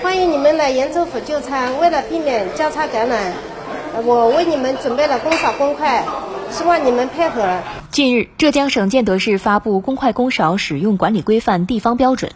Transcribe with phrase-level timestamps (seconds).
[0.00, 1.78] 欢迎你们来延州府就餐。
[1.78, 3.32] 为了避免交叉感染，
[4.04, 6.04] 我为你们准备了公勺公筷，
[6.50, 7.58] 希望你们配合。
[7.90, 12.32] 近日，浙江省建德市发布公筷公勺使用管理规范地方标准，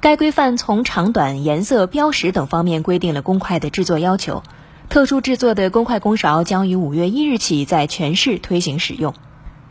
[0.00, 4.42] 该规范从长短、颜色、标识等方面规定了公筷的制作要求。
[4.88, 9.14] 特殊制作的公筷公勺将于五月一日起在全市推行使用。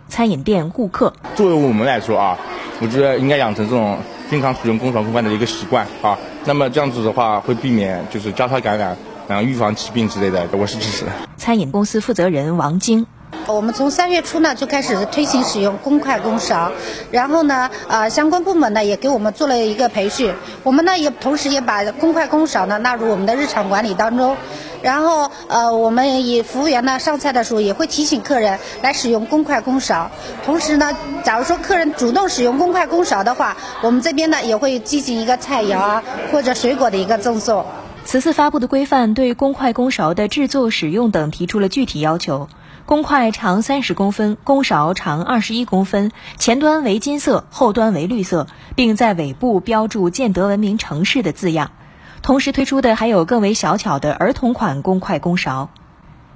[0.07, 2.37] 餐饮店顾客，作为我们来说啊，
[2.81, 3.97] 我觉得应该养成这种
[4.29, 6.17] 经常使用公勺公筷的一个习惯啊。
[6.45, 8.95] 那么这样子的话，会避免就是交叉感染，
[9.27, 11.11] 然后预防疾病之类的，我是支持的。
[11.37, 13.05] 餐饮公司负责人王晶。
[13.45, 16.71] 我们从三月初呢就开始推行使用公筷公勺，
[17.11, 20.31] 然后呢，呃，相关部门呢也给我们做了一个培训，
[20.63, 24.35] 我们呢也同时也把公筷公勺呢纳入我们的日常管理当中，
[24.81, 30.11] 然后呃，我们以服务员呢上菜的时候也会提醒客人来使用公筷公勺，
[30.45, 37.65] 同时呢，假如说客人主动使用公筷公勺的话，我们这边呢也会进行一个菜肴啊或者水果的一个赠送。
[38.05, 42.47] 此次发布的规范对公筷公勺的制作、使用等提出了具体要求。
[42.85, 51.69] 公筷长三十公分，公勺长二十一公分，前端为金色，后端为绿色，并在尾部标注“建德文明城市”的字样。
[52.21, 55.69] 同时推出的还有更为小巧的儿童款公筷公勺。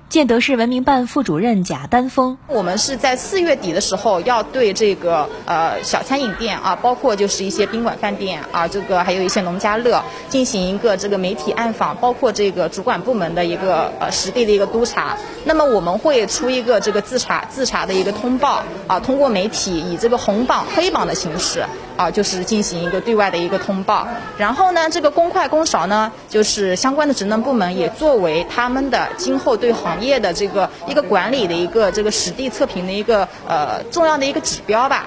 [0.09, 15.17] 建德市文明办副主任贾丹峰，我们是在四月底的时候要对这个呃小餐饮店啊，包括就是一些宾馆饭店啊，这个还有一些农家乐进行一个这个媒体暗访，包括这个主管部门的一个呃实地的一个督查。
[15.45, 21.65] 那么我们会出一个这个自查自查的一个通报啊，通过媒体以这个红榜黑榜的形式
[21.95, 24.07] 啊，就是进行一个对外的一个通报。
[24.37, 35.05] 然后呢，这个公筷公勺呢，就是相关的职能部门也作为他们的今后对行业的这个一个管理的一个这个实地测评的一个呃重要的一个指标吧。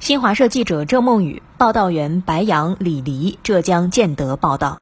[0.00, 4.78] 新华社记者郑梦雨，报道员白杨、李黎，浙江建德报道。